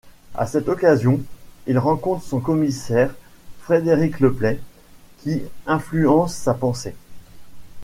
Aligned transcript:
À 0.33 0.47
cette 0.47 0.67
occasion, 0.67 1.21
il 1.67 1.77
rencontre 1.77 2.23
son 2.23 2.39
commissaire, 2.39 3.13
Frédéric 3.59 4.19
Le 4.19 4.33
Play, 4.33 4.59
qui 5.19 5.43
influence 5.67 6.33
sa 6.33 6.55
pensée. 6.55 6.95